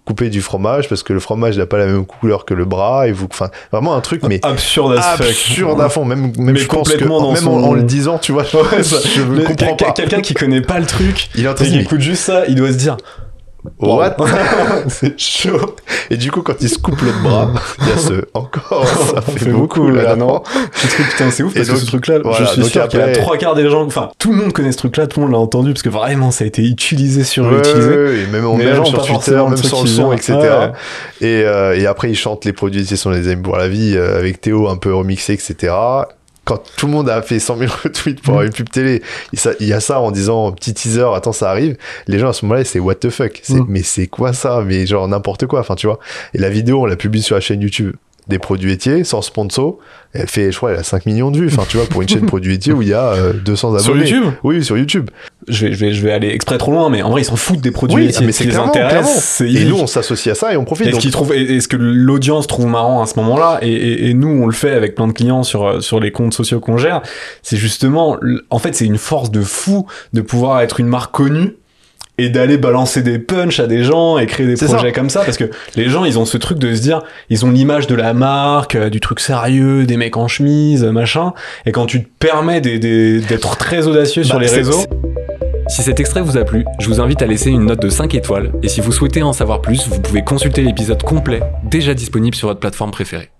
couper 0.05 0.31
du 0.31 0.41
fromage 0.41 0.89
parce 0.89 1.03
que 1.03 1.13
le 1.13 1.21
fromage 1.21 1.59
n'a 1.59 1.67
pas 1.67 1.79
la 1.79 1.87
même 1.87 2.07
couleur 2.07 2.45
que 2.45 2.55
le 2.55 2.65
bras 2.65 3.09
et 3.09 3.13
vous 3.13 3.27
enfin 3.31 3.51
vraiment 3.73 3.95
un 3.95 4.01
truc 4.01 4.23
mais 4.23 4.39
Absurde 4.43 4.97
as 4.97 5.13
absurde 5.15 5.81
à 5.81 5.89
fond. 5.89 6.05
Même 6.05 6.33
même 6.39 6.55
Mais 6.55 6.57
je 6.57 6.67
pense 6.69 6.93
que 6.93 7.01
même 7.03 7.11
en, 7.11 7.35
son- 7.35 7.51
en 7.63 7.75
le 7.75 7.83
disant 7.83 8.19
tu 8.19 8.33
vois 8.33 8.43
Ouais, 8.45 8.83
je 8.83 9.23
Mais 9.23 9.45
comprends 9.45 9.75
pas. 9.77 9.93
Quelqu'un 9.93 10.21
qui 10.21 10.35
connaît 10.35 10.61
pas 10.61 10.79
le 10.79 10.87
truc, 10.87 11.29
il 11.35 11.47
et 11.47 11.55
qui 11.55 11.79
écoute 11.79 12.01
juste 12.01 12.23
ça, 12.25 12.45
il 12.47 12.55
doit 12.55 12.73
se 12.73 12.77
dire 12.79 12.97
what? 13.79 14.17
C'est 14.89 15.19
chaud. 15.19 15.77
et 16.11 16.17
du 16.17 16.31
coup 16.31 16.43
quand 16.43 16.55
il 16.61 16.69
se 16.69 16.79
coupe 16.79 17.01
l'autre 17.01 17.23
bras 17.23 17.51
il 17.81 17.89
y 17.89 17.93
a 17.93 17.97
ce 17.99 18.25
encore 18.35 18.87
ça 18.87 19.21
fait, 19.23 19.51
beaucoup 19.51 19.89
là 19.91 20.17
non 20.17 20.43
Ce 20.75 20.87
truc, 20.89 21.09
putain, 21.11 21.31
c'est 21.31 21.43
ouf 21.43 21.53
Et 21.53 21.61
parce 21.61 21.69
donc, 21.69 21.77
que 21.79 21.83
ce 21.83 21.87
truc-là, 21.87 22.19
voilà, 22.23 22.39
je 22.41 22.45
suis 22.45 22.65
sûr 22.65 22.89
qu'il 22.89 22.99
y 23.01 23.03
a 23.03 23.07
après- 23.07 23.21
trois 23.23 23.37
quarts 23.37 23.55
des 23.55 23.69
gens, 23.69 23.85
enfin, 23.85 24.11
tout 24.19 24.33
le 24.33 24.39
monde 24.39 24.53
connaît 24.53 24.73
ce 24.73 24.79
truc-là, 24.79 25.07
tout 25.07 25.21
le 25.21 25.27
monde 25.27 25.33
l'a 25.35 25.39
entendu 25.41 25.73
parce 25.73 25.83
que 25.83 25.89
vraiment, 25.89 26.31
ça 26.31 26.45
a 26.45 26.47
été 26.47 26.63
utilisé, 26.63 27.21
Ouais, 27.21 27.25
surutilisé. 27.25 27.89
ouais, 27.89 28.19
et 28.21 28.27
même, 28.27 28.45
on 28.47 28.57
même 28.57 28.75
gens 28.75 28.85
sur 28.85 29.05
Twitter, 29.07 29.33
même 29.33 29.57
sur 29.57 29.83
le 29.83 29.89
son, 29.89 30.13
etc. 30.13 30.35
Ouais. 30.35 30.73
Et, 31.21 31.43
euh, 31.45 31.77
et 31.79 31.87
après, 31.87 32.11
il 32.11 32.15
chante 32.17 32.45
les 32.45 32.53
produits 32.53 32.81
laitiers 32.81 32.97
sont 32.97 33.11
les 33.11 33.29
amis 33.29 33.43
pour 33.43 33.57
la 33.57 33.69
vie 33.69 33.95
euh, 33.97 34.19
avec 34.19 34.41
Théo 34.41 34.69
un 34.69 34.77
peu 34.77 34.95
remixé, 34.95 35.33
etc. 35.33 35.73
Quand 36.45 36.63
tout 36.77 36.87
le 36.87 36.93
monde 36.93 37.09
a 37.09 37.23
fait 37.23 37.39
100 37.39 37.57
000 37.59 37.73
retweets 37.85 38.21
pour 38.21 38.35
avoir 38.35 38.45
une 38.45 38.53
pub 38.53 38.69
télé, 38.69 39.03
il 39.61 39.67
y 39.67 39.73
a 39.73 39.81
ça 39.81 40.01
en 40.01 40.11
disant 40.11 40.53
petit 40.53 40.75
teaser, 40.75 41.09
attends, 41.15 41.33
ça 41.33 41.51
arrive. 41.51 41.77
Les 42.07 42.19
gens 42.19 42.29
à 42.29 42.33
ce 42.33 42.45
moment-là, 42.45 42.65
c'est 42.65 42.79
what 42.79 42.97
the 42.97 43.11
fuck. 43.11 43.43
Mm. 43.49 43.65
Mais 43.69 43.83
c'est 43.83 44.07
quoi 44.07 44.33
ça? 44.33 44.63
Mais 44.65 44.87
genre 44.87 45.09
n'importe 45.09 45.47
quoi. 45.47 45.61
Enfin, 45.61 45.75
tu 45.75 45.87
vois. 45.87 45.99
Et 46.35 46.39
la 46.39 46.51
vidéo, 46.51 46.83
on 46.83 46.87
l'a 46.87 46.97
publie 46.97 47.23
sur 47.23 47.35
la 47.35 47.41
chaîne 47.41 47.61
YouTube 47.61 47.95
des 48.29 48.39
produits 48.39 48.71
laitiers 48.71 49.05
sans 49.05 49.23
sponsor. 49.23 49.79
Elle 50.13 50.29
fait, 50.29 50.53
je 50.53 50.57
crois, 50.57 50.73
elle 50.73 50.79
a 50.79 50.83
5 50.83 51.07
millions 51.07 51.31
de 51.31 51.39
vues. 51.39 51.49
Enfin, 51.49 51.65
tu 51.69 51.77
vois, 51.77 51.87
pour 51.87 52.03
une 52.03 52.09
chaîne 52.09 52.27
produits 52.27 52.53
laitiers 52.53 52.73
où 52.73 52.83
il 52.83 52.89
y 52.89 52.95
a 52.95 53.13
euh, 53.13 53.33
200 53.33 53.75
abonnés. 53.75 53.83
Sur 53.83 53.97
YouTube? 53.97 54.33
Oui, 54.43 54.65
sur 54.65 54.79
YouTube. 54.79 55.11
Je 55.49 55.67
vais, 55.67 55.73
je, 55.73 55.85
vais, 55.85 55.93
je 55.93 56.03
vais 56.03 56.13
aller 56.13 56.29
exprès 56.29 56.59
trop 56.59 56.73
loin, 56.73 56.89
mais 56.91 57.03
en 57.03 57.11
vrai, 57.11 57.23
ils 57.23 57.25
s'en 57.25 57.37
foutent 57.37 57.61
des 57.61 57.71
produits 57.71 57.97
Oui, 57.97 58.07
mais 58.21 58.33
qui 58.33 58.43
les 58.45 58.51
clairement, 58.51 58.69
intéresse, 58.69 58.91
clairement. 58.91 59.11
c'est 59.17 59.51
Et 59.53 59.65
nous, 59.65 59.79
on 59.79 59.87
s'associe 59.87 60.35
à 60.37 60.39
ça 60.39 60.53
et 60.53 60.57
on 60.57 60.65
profite. 60.65 60.87
Et 60.87 60.93
ce 60.93 61.11
Donc, 61.11 61.31
et 61.35 61.61
ce 61.61 61.69
que 61.69 61.77
l'audience 61.77 62.47
trouve 62.47 62.67
marrant 62.67 63.03
à 63.03 63.07
ce 63.07 63.19
moment-là, 63.21 63.59
et, 63.63 63.69
et- 63.73 64.09
et 64.11 64.15
nous 64.15 64.29
on 64.29 64.47
le 64.47 64.53
fait 64.53 64.73
avec 64.73 64.95
plein 64.95 65.07
de 65.09 65.13
clients 65.13 65.43
sur 65.43 65.83
sur 65.83 66.01
les 66.01 66.11
comptes 66.13 66.35
sociaux 66.35 66.61
qu'on 66.61 66.77
gère, 66.79 67.03
c'est 67.43 67.57
justement, 67.57 68.17
en 68.51 68.59
fait, 68.59 68.75
c'est 68.75 68.87
une 68.87 68.99
force 68.99 69.31
de 69.31 69.43
fou 69.43 69.87
de 70.13 70.21
pouvoir 70.21 70.61
être 70.61 70.81
une 70.81 70.89
marque 70.89 71.15
connue 71.15 71.57
et 72.17 72.29
d'aller 72.29 72.59
balancer 72.59 73.03
des 73.03 73.19
punchs 73.19 73.59
à 73.59 73.67
des 73.67 73.83
gens 73.83 74.19
et 74.19 74.27
créer 74.27 74.47
des 74.47 74.55
projets 74.55 74.93
comme 74.93 75.11
ça, 75.11 75.23
parce 75.25 75.37
que 75.37 75.51
les 75.75 75.89
gens 75.89 76.05
ils 76.05 76.17
ont 76.17 76.25
ce 76.25 76.37
truc 76.37 76.59
de 76.61 76.73
se 76.73 76.81
dire, 76.81 77.03
ils 77.29 77.45
ont 77.45 77.51
l'image 77.51 77.89
de 77.89 77.97
la 77.97 78.15
marque, 78.15 78.77
euh, 78.77 78.89
du 78.89 79.01
truc 79.01 79.19
sérieux, 79.19 79.85
des 79.85 79.97
mecs 79.97 80.17
en 80.17 80.29
chemise, 80.29 80.85
machin, 80.85 81.33
et 81.67 81.73
quand 81.73 81.87
tu 81.87 82.05
te 82.05 82.09
permets 82.21 82.61
d'être 82.61 83.57
très 83.57 83.89
audacieux 83.89 84.23
sur 84.23 84.37
Bah, 84.37 84.43
les 84.43 84.47
c'est- 84.49 84.57
réseaux, 84.59 84.85
Si 85.69 85.83
cet 85.83 85.99
extrait 85.99 86.21
vous 86.21 86.37
a 86.37 86.45
plu, 86.45 86.65
je 86.79 86.89
vous 86.89 87.01
invite 87.01 87.23
à 87.23 87.27
laisser 87.27 87.51
une 87.51 87.67
note 87.67 87.81
de 87.81 87.89
5 87.89 88.15
étoiles 88.15 88.53
et 88.63 88.69
si 88.69 88.81
vous 88.81 88.93
souhaitez 88.93 89.23
en 89.23 89.33
savoir 89.33 89.61
plus, 89.61 89.89
vous 89.89 90.01
pouvez 90.01 90.23
consulter 90.23 90.63
l'épisode 90.63 91.03
complet 91.03 91.43
déjà 91.65 91.95
disponible 91.95 92.37
sur 92.37 92.49
votre 92.49 92.61
plateforme 92.61 92.91
préférée. 92.91 93.34